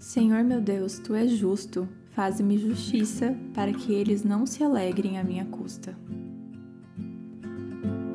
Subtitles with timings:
[0.00, 5.22] Senhor meu Deus, tu és justo, faze-me justiça para que eles não se alegrem à
[5.22, 5.94] minha custa.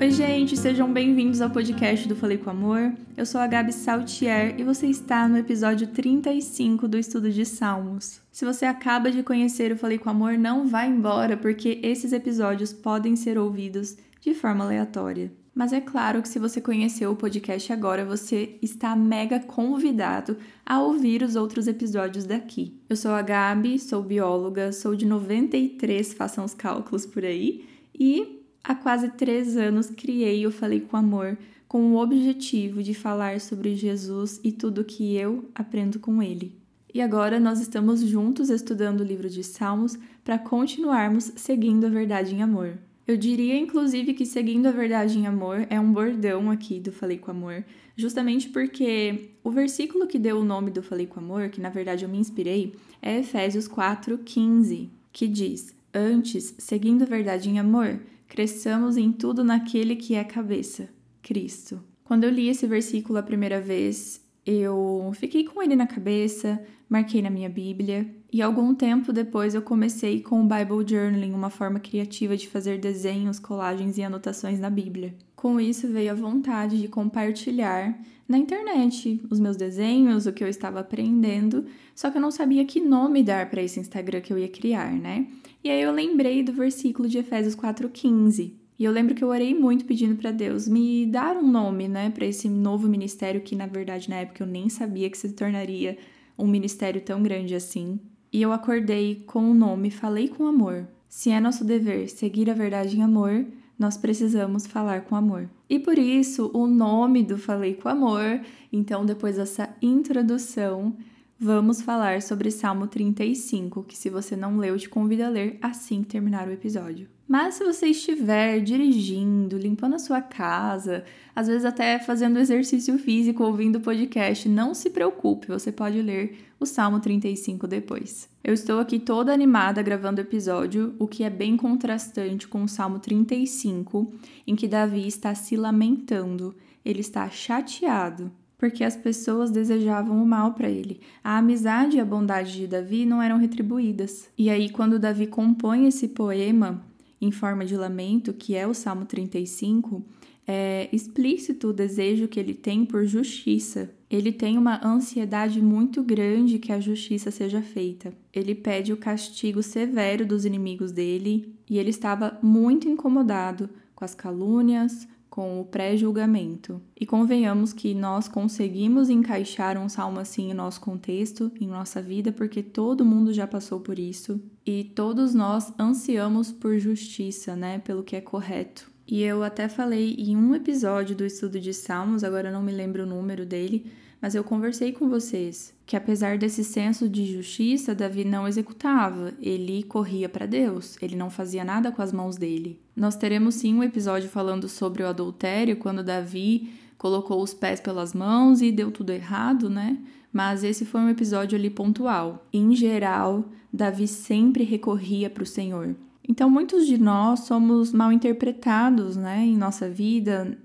[0.00, 2.94] Oi, gente, sejam bem-vindos ao podcast do Falei com Amor.
[3.16, 8.20] Eu sou a Gabi Saltier e você está no episódio 35 do estudo de Salmos.
[8.30, 12.72] Se você acaba de conhecer o Falei com Amor, não vá embora, porque esses episódios
[12.72, 15.32] podem ser ouvidos de forma aleatória.
[15.54, 20.80] Mas é claro que se você conheceu o podcast agora, você está mega convidado a
[20.80, 22.80] ouvir os outros episódios daqui.
[22.88, 28.42] Eu sou a Gabi, sou bióloga, sou de 93, façam os cálculos por aí, e
[28.64, 31.36] há quase três anos criei o Falei com Amor
[31.68, 36.60] com o objetivo de falar sobre Jesus e tudo que eu aprendo com ele.
[36.92, 42.34] E agora nós estamos juntos estudando o livro de Salmos para continuarmos seguindo a verdade
[42.34, 42.78] em amor.
[43.12, 47.18] Eu diria, inclusive, que seguindo a verdade em amor é um bordão aqui do Falei
[47.18, 47.62] com Amor,
[47.94, 52.06] justamente porque o versículo que deu o nome do Falei com Amor, que na verdade
[52.06, 58.96] eu me inspirei, é Efésios 4,15, que diz: Antes, seguindo a verdade em amor, cresçamos
[58.96, 60.88] em tudo naquele que é cabeça,
[61.20, 61.84] Cristo.
[62.04, 67.20] Quando eu li esse versículo a primeira vez, eu fiquei com ele na cabeça, marquei
[67.20, 71.78] na minha Bíblia e algum tempo depois eu comecei com o Bible Journaling, uma forma
[71.78, 75.14] criativa de fazer desenhos, colagens e anotações na Bíblia.
[75.36, 77.94] Com isso veio a vontade de compartilhar
[78.26, 82.64] na internet os meus desenhos, o que eu estava aprendendo, só que eu não sabia
[82.64, 85.26] que nome dar para esse Instagram que eu ia criar, né?
[85.62, 88.56] E aí eu lembrei do versículo de Efésios 4:15.
[88.78, 92.08] E eu lembro que eu orei muito pedindo para Deus me dar um nome, né,
[92.08, 95.98] para esse novo ministério que na verdade na época eu nem sabia que se tornaria
[96.38, 98.00] um ministério tão grande assim
[98.32, 100.88] e eu acordei com o nome Falei com Amor.
[101.08, 103.44] Se é nosso dever seguir a verdade em amor,
[103.78, 105.50] nós precisamos falar com amor.
[105.68, 108.40] E por isso, o nome do Falei com Amor.
[108.72, 110.96] Então, depois dessa introdução,
[111.38, 116.02] vamos falar sobre Salmo 35, que se você não leu, te convido a ler assim
[116.02, 117.08] que terminar o episódio.
[117.32, 121.02] Mas se você estiver dirigindo, limpando a sua casa,
[121.34, 126.44] às vezes até fazendo exercício físico, ouvindo o podcast, não se preocupe, você pode ler
[126.60, 128.28] o Salmo 35 depois.
[128.44, 132.68] Eu estou aqui toda animada gravando o episódio, o que é bem contrastante com o
[132.68, 134.12] Salmo 35,
[134.46, 136.54] em que Davi está se lamentando,
[136.84, 141.00] ele está chateado porque as pessoas desejavam o mal para ele.
[141.24, 144.28] A amizade e a bondade de Davi não eram retribuídas.
[144.38, 146.80] E aí, quando Davi compõe esse poema,
[147.22, 150.04] em forma de lamento, que é o Salmo 35,
[150.46, 153.94] é explícito o desejo que ele tem por justiça.
[154.10, 158.12] Ele tem uma ansiedade muito grande que a justiça seja feita.
[158.32, 164.16] Ele pede o castigo severo dos inimigos dele e ele estava muito incomodado com as
[164.16, 166.82] calúnias, com o pré-julgamento.
[167.00, 172.32] E convenhamos que nós conseguimos encaixar um salmo assim em nosso contexto, em nossa vida,
[172.32, 178.02] porque todo mundo já passou por isso e todos nós ansiamos por justiça, né, pelo
[178.02, 178.90] que é correto.
[179.06, 183.02] E eu até falei em um episódio do estudo de Salmos, agora não me lembro
[183.02, 188.24] o número dele, mas eu conversei com vocês que apesar desse senso de justiça, Davi
[188.24, 192.80] não executava, ele corria para Deus, ele não fazia nada com as mãos dele.
[192.94, 198.14] Nós teremos sim um episódio falando sobre o adultério, quando Davi colocou os pés pelas
[198.14, 199.98] mãos e deu tudo errado, né?
[200.32, 202.46] Mas esse foi um episódio ali pontual.
[202.52, 205.96] Em geral, Davi sempre recorria para o Senhor.
[206.26, 210.56] Então, muitos de nós somos mal interpretados, né, em nossa vida,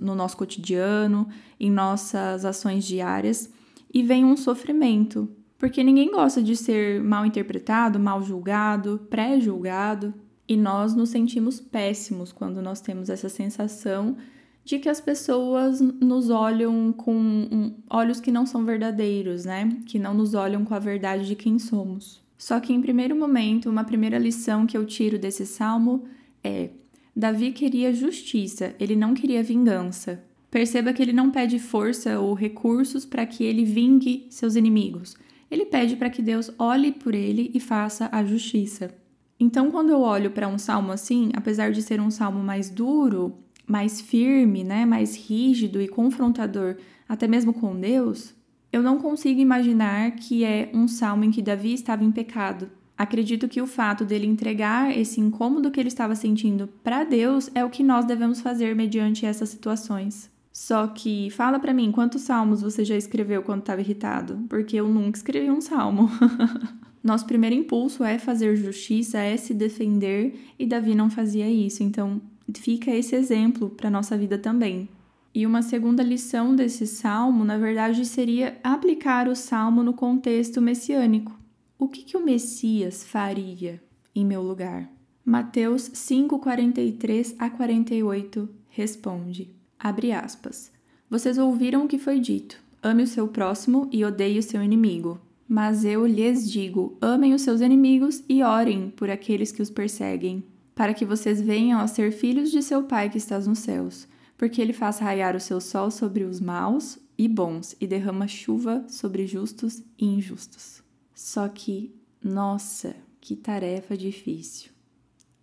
[0.00, 1.26] no nosso cotidiano,
[1.58, 3.50] em nossas ações diárias,
[3.92, 5.28] e vem um sofrimento,
[5.58, 10.12] porque ninguém gosta de ser mal interpretado, mal julgado, pré-julgado,
[10.48, 14.16] e nós nos sentimos péssimos quando nós temos essa sensação
[14.64, 19.78] de que as pessoas nos olham com olhos que não são verdadeiros, né?
[19.86, 22.22] Que não nos olham com a verdade de quem somos.
[22.36, 26.04] Só que em primeiro momento, uma primeira lição que eu tiro desse salmo
[26.42, 26.70] é
[27.16, 30.22] Davi queria justiça, ele não queria vingança.
[30.50, 35.16] Perceba que ele não pede força ou recursos para que ele vingue seus inimigos.
[35.50, 38.94] Ele pede para que Deus olhe por ele e faça a justiça.
[39.40, 43.38] Então, quando eu olho para um salmo assim, apesar de ser um salmo mais duro,
[43.66, 46.76] mais firme, né, mais rígido e confrontador,
[47.08, 48.34] até mesmo com Deus,
[48.72, 53.46] eu não consigo imaginar que é um salmo em que Davi estava em pecado, Acredito
[53.46, 57.70] que o fato dele entregar esse incômodo que ele estava sentindo para Deus é o
[57.70, 60.28] que nós devemos fazer mediante essas situações.
[60.52, 64.88] Só que fala para mim quantos salmos você já escreveu quando estava irritado, porque eu
[64.88, 66.10] nunca escrevi um salmo.
[67.08, 71.82] Nosso primeiro impulso é fazer justiça, é se defender, e Davi não fazia isso.
[71.82, 72.20] Então,
[72.54, 74.90] fica esse exemplo para nossa vida também.
[75.34, 81.32] E uma segunda lição desse salmo, na verdade, seria aplicar o salmo no contexto messiânico.
[81.78, 83.82] O que, que o Messias faria
[84.14, 84.86] em meu lugar?
[85.24, 90.70] Mateus 5, 43 a 48 responde, abre aspas,
[91.08, 95.18] Vocês ouviram o que foi dito, ame o seu próximo e odeie o seu inimigo.
[95.48, 100.44] Mas eu lhes digo, amem os seus inimigos e orem por aqueles que os perseguem,
[100.74, 104.06] para que vocês venham a ser filhos de seu Pai que está nos céus
[104.38, 108.86] porque ele faz raiar o seu sol sobre os maus e bons e derrama chuva
[108.88, 110.80] sobre justos e injustos.
[111.12, 111.92] Só que,
[112.22, 114.70] nossa, que tarefa difícil.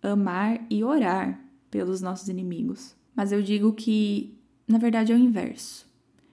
[0.02, 1.38] Amar e orar
[1.70, 2.96] pelos nossos inimigos.
[3.14, 4.34] Mas eu digo que,
[4.66, 5.86] na verdade, é o inverso.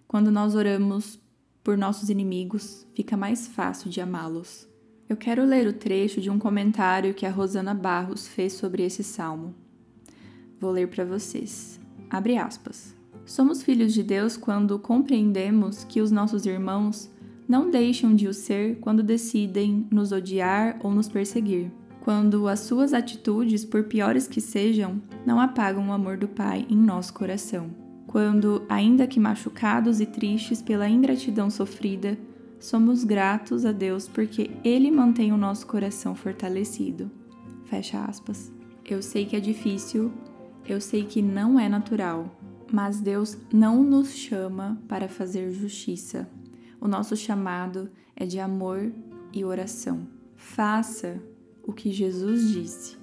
[0.07, 1.19] Quando nós oramos
[1.63, 4.68] por nossos inimigos, fica mais fácil de amá-los.
[5.07, 9.04] Eu quero ler o trecho de um comentário que a Rosana Barros fez sobre esse
[9.04, 9.56] salmo.
[10.60, 11.80] Vou ler para vocês.
[12.10, 12.95] Abre aspas.
[13.25, 17.10] Somos filhos de Deus quando compreendemos que os nossos irmãos
[17.48, 21.71] não deixam de o ser quando decidem nos odiar ou nos perseguir.
[22.01, 26.75] Quando as suas atitudes, por piores que sejam, não apagam o amor do Pai em
[26.75, 27.82] nosso coração.
[28.13, 32.15] Quando, ainda que machucados e tristes pela ingratidão sofrida,
[32.60, 37.10] somos gratos a Deus porque Ele mantém o nosso coração fortalecido.
[37.65, 38.54] Fecha aspas.
[38.86, 40.13] Eu sei que é difícil,
[40.63, 42.39] eu sei que não é natural,
[42.71, 46.30] mas Deus não nos chama para fazer justiça.
[46.80, 48.94] O nosso chamado é de amor
[49.33, 50.06] e oração.
[50.36, 51.19] Faça
[51.63, 52.95] o que Jesus disse.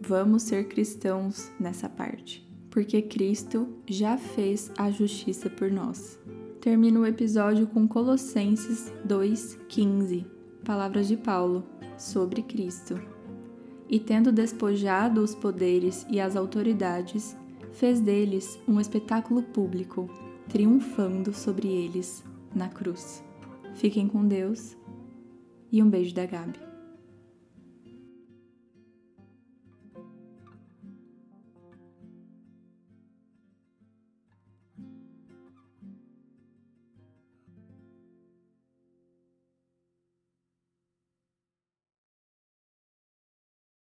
[0.00, 2.43] Vamos ser cristãos nessa parte,
[2.74, 6.18] porque Cristo já fez a justiça por nós.
[6.60, 10.26] Termino o episódio com Colossenses 2,15,
[10.64, 11.64] palavras de Paulo
[11.96, 13.00] sobre Cristo
[13.88, 17.36] e, tendo despojado os poderes e as autoridades,
[17.70, 20.10] fez deles um espetáculo público,
[20.48, 23.22] triunfando sobre eles na cruz.
[23.74, 24.76] Fiquem com Deus
[25.70, 26.73] e um beijo da Gabi.